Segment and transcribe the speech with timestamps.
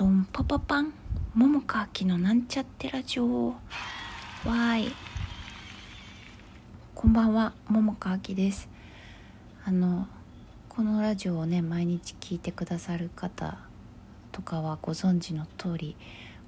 [0.00, 0.94] ドンパパパン
[1.34, 3.48] 桃川きのなんちゃってラジオ。
[3.48, 4.92] わーい。
[6.94, 8.70] こんばんは桃川きです。
[9.62, 10.08] あの
[10.70, 13.58] このラジオをね毎日聞いてくださる方
[14.32, 15.96] とかはご存知の通り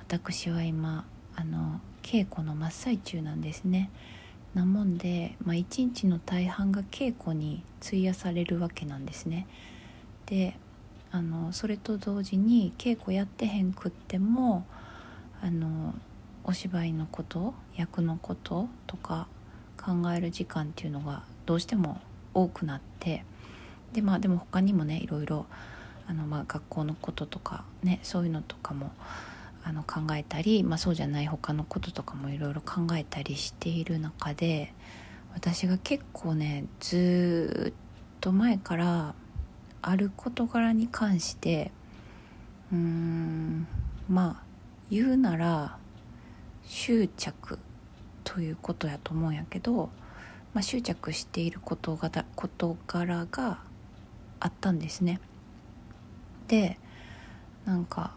[0.00, 1.04] 私は今
[1.36, 3.90] あの稽古の真っ最中なんですね。
[4.54, 9.46] なもんで、まあ、日の大半が稽古に費やされるわけなんですね。
[10.26, 10.56] で
[11.10, 14.66] あのそれと同時に稽古やってへんくっても
[15.40, 15.94] あの
[16.44, 19.28] お芝居のこと役のこととか
[19.76, 22.00] 考える時間っていうのがどうしても
[22.34, 23.24] 多くなって
[23.92, 25.46] でまあでも他にもねいろいろ
[26.06, 28.92] あの、まあ、学校のこととかねそういうのとかも
[29.64, 34.72] あの考えたり、まあ、そうじゃない他のこととかもいろいろ考えたりしている中で
[35.34, 39.14] 私が結構ねずっと前から
[39.88, 41.70] ある事柄に関して
[42.72, 43.68] うーん
[44.08, 44.42] まあ
[44.90, 45.78] 言うなら
[46.64, 47.60] 執着
[48.24, 49.90] ということやと思うんやけど、
[50.54, 53.60] まあ、執着している事が事柄が
[54.40, 55.20] あったんですね。
[56.48, 56.80] で
[57.64, 58.12] なんか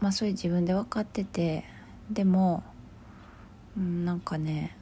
[0.00, 1.64] まあそれ自分で分かってて
[2.10, 2.62] でも、
[3.76, 4.78] うん、なんかね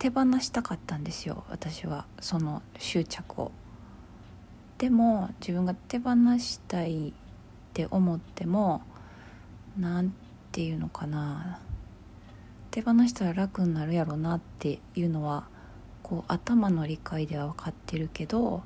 [0.00, 3.52] 手放したかったんですよ私はその執着を。
[4.78, 7.12] でも自分が手放したいっ
[7.72, 8.82] て思っても
[9.78, 10.10] 何
[10.52, 11.60] て言うのかな
[12.70, 15.46] 手放したら楽になるやろなっていうのは
[16.02, 18.62] こう頭の理解では分かってるけど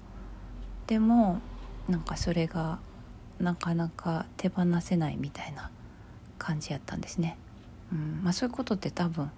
[0.87, 1.41] でも
[1.89, 2.79] なんかそれが
[3.39, 5.71] なかなか手放せないみたいな
[6.39, 7.37] 感じやったんですね。
[7.93, 9.31] うんまあ、そういうことって多分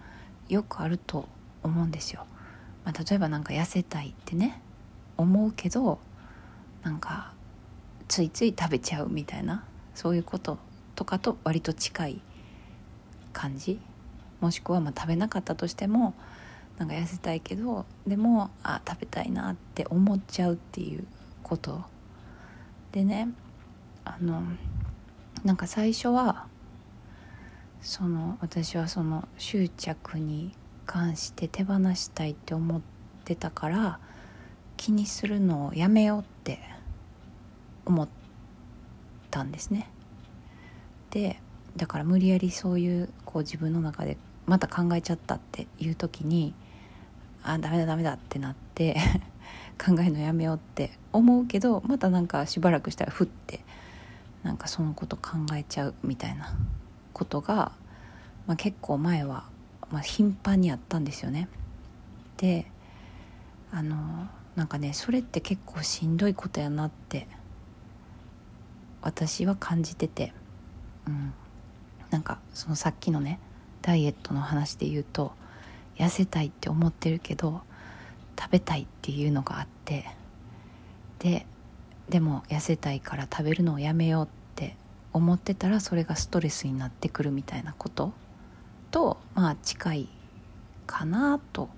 [0.48, 1.28] よくあると
[1.62, 2.26] 思うんですよ。
[2.84, 4.60] まあ、例えば何か痩せたいってね
[5.16, 5.98] 思うけど
[6.82, 7.32] なんか
[8.08, 9.64] ついつい食べちゃうみたいな
[9.94, 10.58] そういうこと
[10.94, 12.20] とかと割と近い
[13.32, 13.80] 感じ？
[14.40, 16.14] もしくはまあ食べなかったとしても
[16.78, 21.04] なんか痩せたいけどでもあ食べたいなって思っちゃうっていう
[21.42, 21.82] こと。
[22.92, 23.28] でね
[24.04, 24.42] あの
[25.44, 26.46] なんか最初は
[27.82, 30.54] その私はその執着に
[30.86, 32.80] 関して手放したいって思っ
[33.24, 34.00] てたから
[34.80, 36.58] 気にするのをやめようって
[37.84, 38.08] 思っ
[39.30, 39.90] たんですね。
[41.10, 41.38] で
[41.76, 46.54] だから無理やりそういうこう自分の中でまた考えちゃったっていう時に
[47.42, 48.96] あダメだダメだってなって
[49.78, 53.62] 考えるのやめようって思うけどまたなんかしばらくしたらふって
[54.42, 56.56] なんかそのこと考えちゃうみたいな
[57.12, 57.72] ことが、
[58.46, 59.44] まあ、結構前は、
[59.90, 61.48] まあ、頻繁にあったんですよね。
[62.38, 62.64] で
[63.70, 64.26] あの
[64.60, 67.26] なんかねそれって結構しんどいことやなって
[69.00, 70.34] 私は感じてて、
[71.06, 71.32] うん、
[72.10, 73.40] なんかそのさっきのね
[73.80, 75.32] ダイエットの話で言うと
[75.96, 77.62] 痩せたいって思ってるけど
[78.38, 80.04] 食べたいっていうのがあって
[81.20, 81.46] で
[82.10, 84.76] でも痩せたいから食べるのをやめようって
[85.14, 88.12] 思ってたらそれがストレスになってくるみたいなこと
[88.90, 90.08] とまあ近い
[90.86, 91.70] かなと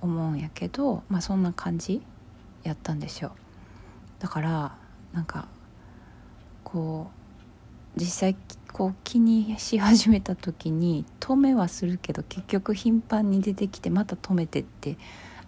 [0.00, 2.02] 思うんやけどまあそんな感じ
[2.62, 3.32] やったんですよ。
[4.18, 4.76] だから
[5.12, 5.48] なんか
[6.64, 7.10] こ
[7.96, 8.36] う実際
[8.72, 14.98] こう気にし始めた時に止めはするけど結局頻繁に出てきてまた止めてって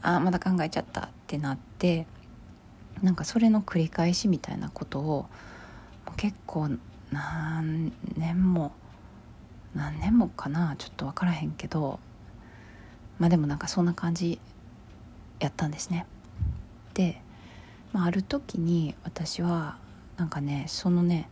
[0.01, 2.07] ああまだ考えちゃったってなって
[3.03, 5.27] なんかそれの繰り返しみたいなことを
[6.17, 6.71] 結構
[7.11, 8.73] 何年も
[9.75, 12.01] 何年もかなちょっと分からへんけど
[13.19, 14.39] まあでもなんかそんな感じ
[15.41, 16.07] やったんですね。
[16.95, 17.21] で、
[17.93, 19.77] まあ、ある時に私は
[20.17, 21.29] なんかねそのね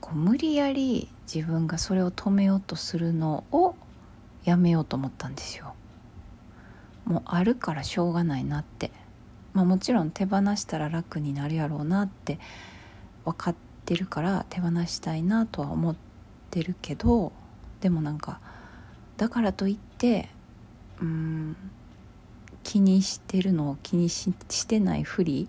[0.00, 3.74] こう無理やり自分がそれを止めようとするのを
[4.44, 5.74] やめようと思ったんですよ。
[7.04, 8.90] もうあるからしょうがないなって、
[9.54, 12.38] まあ、もちろん手放したら楽になるやろうなって
[13.24, 15.96] 分かってるから手放したいなとは思っ
[16.50, 17.32] てるけど
[17.80, 18.40] でもなんか
[19.16, 20.28] だからといって
[21.00, 21.56] うん
[22.62, 25.48] 気にしてるのを気にししてないふり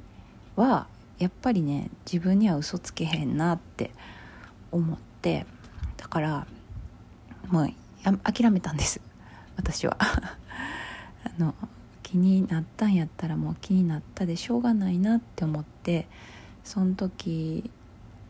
[0.55, 0.87] は
[1.19, 3.91] やっぱりね自分には嘘つけへんなって
[4.71, 5.45] 思って
[5.97, 6.47] だから
[7.49, 7.69] もう
[8.23, 8.99] 諦めたんです。
[9.55, 9.97] 私は。
[10.01, 11.53] あの
[12.01, 16.07] 気になったんやったらもう気になったでしょうがないなって思って
[16.63, 17.71] その時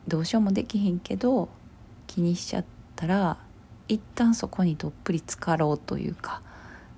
[0.08, 1.50] どうしようもできひんけど
[2.08, 3.38] 気にしちゃったら
[3.88, 6.42] 一旦そこにどっぷり浸かろうというか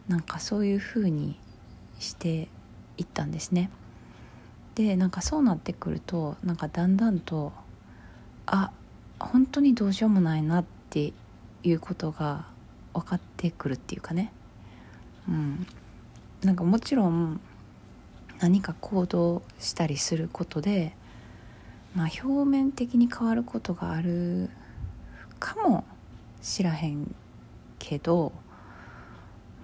[0.07, 1.39] なんかそういう風に
[1.99, 2.47] して
[2.97, 3.69] いったんですね。
[4.75, 7.53] でなんかそうなってくるとなんかだんだんと
[8.45, 8.71] あ
[9.19, 11.13] 本当にどうしようもないなって
[11.63, 12.45] いうことが
[12.93, 14.33] 分かってくるっていうかね
[15.29, 15.65] うん
[16.43, 17.39] なんかもちろん
[18.39, 20.93] 何か行動したりすることで
[21.95, 24.49] まあ表面的に変わることがある
[25.39, 25.85] かも
[26.41, 27.15] しらへん
[27.79, 28.33] けど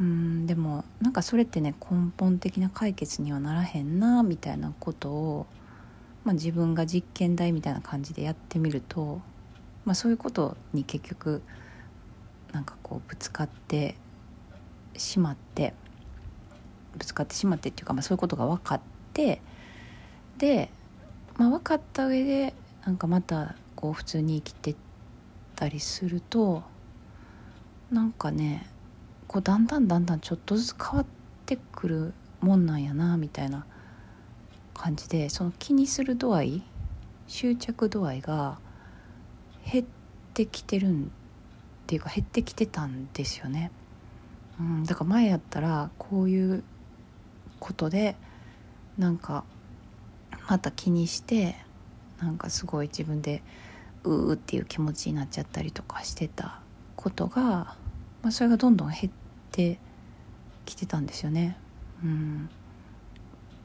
[0.02, 0.48] うん。
[0.48, 5.46] でもなんかそれってね根本的な解決にはならへんなみたいなことを、
[6.26, 9.22] まあ、自分が実験台みたいな感じでやってみると、
[9.86, 11.42] まあ、そういうことに結局
[12.52, 13.96] なんかこうぶつかって
[14.98, 15.74] しまって
[16.98, 18.82] ぶつかってしまってっていうか、まあ、そういうことが分かっ
[19.14, 19.42] て
[20.38, 20.70] で、
[21.38, 22.54] まあ、分かった上で
[22.86, 24.76] なんかまたこう普通に生きて
[25.56, 26.64] たりすると
[27.92, 28.68] なんかね
[29.32, 31.06] こうだんだんだんだんちょっとずつ変わっ
[31.46, 33.66] てくるもんなんやなみたいな
[34.74, 36.64] 感じでその気にする度合い
[37.28, 38.60] 執着度合いが
[39.72, 39.86] 減っ
[40.34, 41.06] てきてるんっ
[41.88, 43.72] ていうか減ってきてたんですよね。
[44.60, 46.62] うん、だから前やったらこういう
[47.62, 48.18] ことで
[48.98, 49.46] なんか
[50.50, 51.56] また気にして
[52.22, 53.44] なんかすごい自分で
[54.04, 56.60] うーっていう気持ちになっちゃったりとかしてた
[56.98, 57.78] ことが、ま
[58.26, 59.10] あ、それがどんどん減っ
[59.52, 59.80] て
[60.66, 61.58] きてたんですよね。
[62.04, 62.50] うん、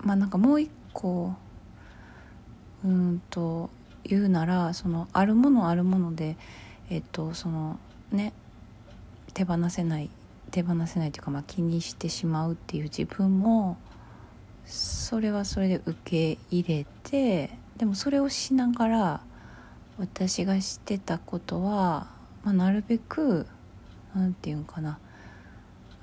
[0.03, 1.35] まあなんかもう一個
[2.85, 3.71] うんと
[4.05, 6.37] 言うならそのあるものあるもので
[6.91, 7.79] えっとその
[8.13, 8.33] ね
[9.35, 10.11] 手放せない
[10.51, 13.77] 手放せないというか、まあ、気にしてしまうっていう自分も
[14.65, 19.21] それはそれで受け入れてでもそれをしながら
[19.99, 22.09] 私がしてたことは、
[22.45, 23.47] まあ、なるべく
[24.15, 24.99] 何て言うんかな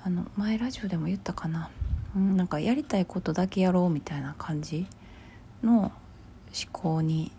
[0.04, 1.70] あの前ラジオでも言ったかな、
[2.14, 4.86] うん、なんかやりたいことだけやろうみたいな感じ
[5.62, 5.92] の思
[6.70, 7.32] 考に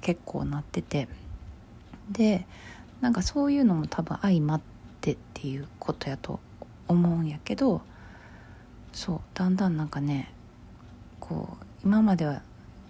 [0.00, 1.08] 結構なってて。
[2.10, 2.46] で
[3.00, 4.60] なんかそういうのも多分相まっ
[5.00, 6.40] てっていうことやと
[6.88, 7.82] 思うんやけど
[8.92, 10.32] そうだんだんなんかね
[11.20, 12.42] こう今までは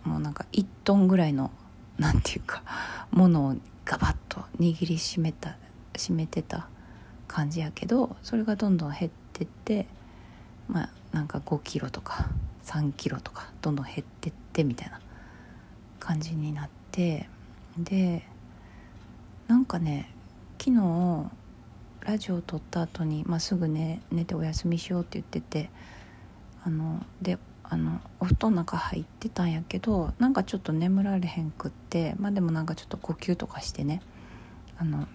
[0.05, 1.51] もうなんか1トンぐらいの
[1.99, 2.63] なんていうか
[3.11, 5.57] ものをガバッと握りしめた
[5.95, 6.69] 締めてた
[7.27, 9.87] 感じやけどそれがどんどん減ってって
[10.69, 12.29] まあなんか5キロとか
[12.65, 15.01] 3キロとかどんどん減ってってみたいな
[16.01, 17.29] 感じになって
[17.79, 18.23] で
[19.49, 20.11] なんかね
[20.59, 21.31] 昨日
[22.01, 25.71] ラジオを撮った後に、まあ、すぐね寝てお休みしようって言ってて
[26.65, 34.03] あのであのお布団の中入ってたんやけどなんかちょっと眠られへんくってまあでもなんかちょっと呼吸とかしてね
[34.79, 35.09] あの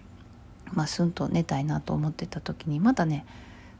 [0.73, 3.25] まあすんと寝たいなと思ってた時にまたね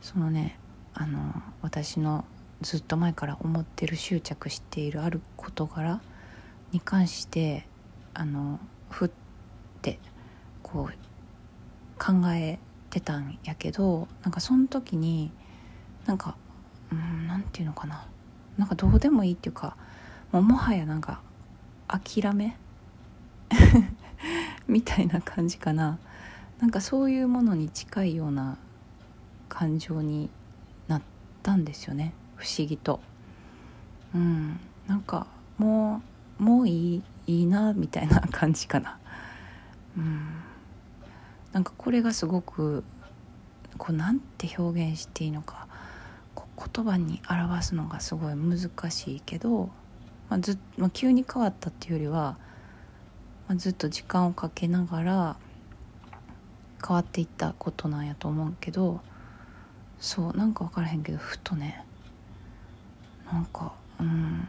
[0.01, 0.57] そのね
[0.94, 2.25] あの私の
[2.62, 6.01] ずっと前から思ってる執着しているある事柄
[6.72, 7.66] に関して
[8.13, 9.10] あのふっ
[9.81, 10.00] て
[10.62, 15.31] こう考えてたんやけどなんかその時に
[16.06, 16.36] なんか
[16.92, 18.06] うんなんていうのかな。
[18.57, 19.78] なんかどうでもいいっていうか
[20.31, 21.22] もうもはやなんか
[21.88, 22.57] 諦め
[24.68, 25.98] みたいな感じかな。
[26.61, 28.57] なんかそういうものに近いような
[29.49, 30.29] 感情に
[30.87, 31.01] なっ
[31.41, 32.13] たんですよね。
[32.35, 32.99] 不思議と。
[34.13, 34.59] うん。
[34.87, 35.25] なんか
[35.57, 36.03] も
[36.39, 38.99] うもういいいいなみたいな感じかな。
[39.97, 40.21] うん。
[41.51, 42.83] なんかこれがすごく
[43.80, 45.68] こうなんて表現していいのか
[46.35, 49.69] 言葉に表すのがすごい難しいけど、
[50.30, 52.37] まあ、ずまあ、急に変わったっていうよりは、
[53.47, 55.37] まあ、ずっと時間をかけながら
[56.85, 59.02] 変わっていったことなんやと思うけど
[60.00, 61.85] そうなんか分からへんけどふとね
[63.31, 64.47] なんかうん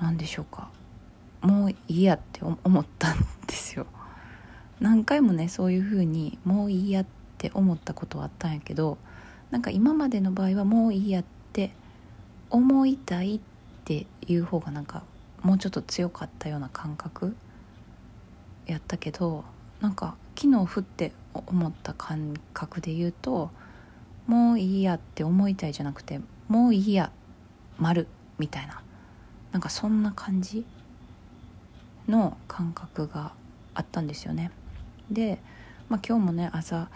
[0.00, 0.70] 何でしょうか。
[1.40, 3.86] もういいやって思ったんですよ。
[4.80, 7.06] 何回もねそういうふうにもういいやっ
[7.38, 8.98] て思ったことはあったんやけど
[9.50, 11.70] なんか今までの場合はもういいやって
[12.50, 13.40] 思いたいっ
[13.84, 15.04] ていう方がなんか
[15.42, 17.36] もうちょっと強かったような感覚
[18.66, 19.44] やったけど
[19.84, 23.50] なんか昨日ふって思った感覚で言うと
[24.26, 27.12] もういいやって思いたいじゃなくてもういいや
[27.76, 28.80] 丸みたいな。
[29.52, 30.64] なんかそんな感じ
[32.08, 33.32] の感覚が
[33.74, 34.52] あったんですよね。
[35.10, 35.38] で、
[35.90, 36.88] まあ、今日もね朝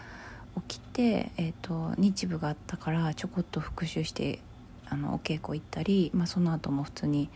[0.67, 4.39] 起きて、えーと、日舞があったからちょこっと復習して
[4.89, 7.29] あのお稽古行ったり、まあ、その後も普通に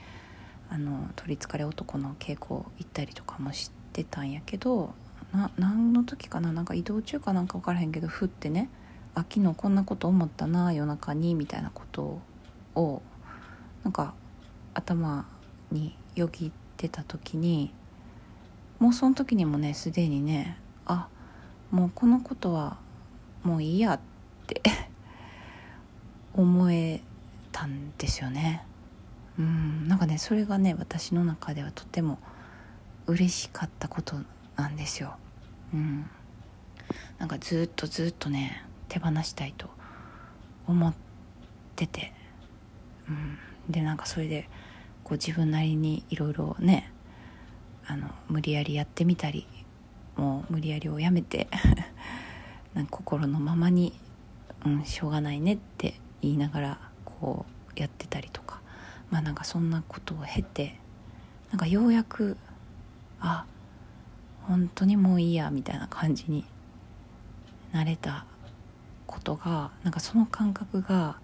[0.71, 4.95] あの取りつかれ男の稽古行ったりとかもしてたんやけど
[5.33, 6.53] な何の時かな？
[6.53, 8.69] なんか移動中かなんか分からへんけどふってね
[9.15, 12.21] あ昨日こんなこと思ったな夜中にみたいなこと
[12.75, 13.03] を
[13.83, 14.15] なんか
[14.75, 15.27] 頭
[15.71, 17.73] によぎってた時に
[18.79, 21.09] もうその時にもねすでにねあ
[21.71, 22.79] もうこのことは
[23.43, 24.01] もういいやっ
[24.47, 24.63] て
[26.35, 27.03] 思え
[27.51, 28.65] たんですよね。
[29.39, 32.19] うんなんかねそれがね私の中ではとても
[33.07, 34.17] 嬉しかったこと
[34.57, 35.17] なんですよ。
[35.73, 36.09] うん。
[37.19, 39.69] なんかずっとずっとね手放したいと
[40.67, 40.95] 思っ
[41.77, 42.13] てて、
[43.09, 43.39] うん、
[43.73, 44.49] でなんかそれで
[45.05, 46.93] こう自分なりにいろいろね
[47.87, 49.47] あの無理やりやってみたり
[50.17, 51.49] もう無理やりをやめて
[52.75, 53.99] なんか心のままに、
[54.67, 58.63] うん、しょうがないねって言いながらこうやってたりとか。
[59.13, 60.79] まあなんかそんなことを経て
[61.51, 62.39] なんかようやく
[63.21, 63.45] あ
[64.47, 66.45] 本当にもういいやみたいな感じに
[67.73, 68.27] なれた
[69.07, 71.19] ことがなんかその感覚が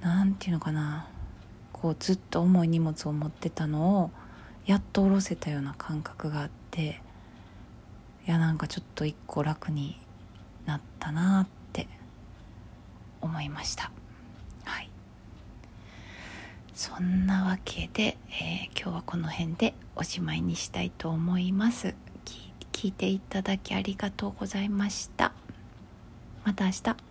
[0.00, 1.08] 何て言うのかな。
[1.72, 4.10] こうずっと重い荷物を持ってたのを
[4.64, 7.02] やっと下ろせたような感覚があって
[8.26, 10.00] いやなんかちょっと一個楽に
[10.64, 11.86] なったなって
[13.20, 13.90] 思いました。
[14.64, 14.90] はい。
[16.74, 21.94] そんなわけで、えー、今日はこの辺でおしまいにしたいと思います。
[22.76, 25.32] 聞いていただきありがとうございました。
[26.44, 27.05] また明日。